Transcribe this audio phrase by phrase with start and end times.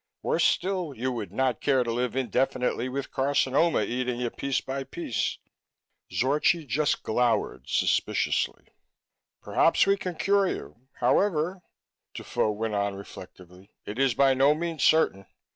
[0.23, 4.83] Worse still, you would not care to live indefinitely with carcinoma eating you piece by
[4.83, 5.37] piece."
[6.11, 8.65] Zorchi just glowered suspiciously.
[9.43, 11.61] "Perhaps we can cure you, however,"
[12.15, 13.69] Defoe went on reflectively.
[13.85, 15.27] "It is by no means certain.